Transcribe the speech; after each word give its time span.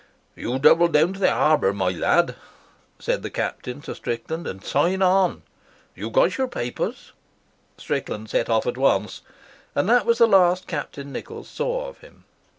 "You 0.35 0.57
double 0.57 0.87
down 0.87 1.13
to 1.13 1.19
the 1.19 1.29
harbour, 1.31 1.73
my 1.73 1.89
lad," 1.91 2.33
said 2.97 3.21
the 3.21 3.29
Captain 3.29 3.81
to 3.81 3.93
Strickland, 3.93 4.47
"and 4.47 4.63
sign 4.63 5.03
on. 5.03 5.43
You've 5.95 6.13
got 6.13 6.39
your 6.39 6.47
papers." 6.47 7.11
Strickland 7.77 8.31
set 8.31 8.49
off 8.49 8.65
at 8.65 8.77
once, 8.79 9.21
and 9.75 9.87
that 9.89 10.07
was 10.07 10.17
the 10.17 10.25
last 10.25 10.65
Captain 10.67 11.11
Nichols 11.11 11.47
saw 11.49 11.87
of 11.89 11.99
him. 11.99 12.23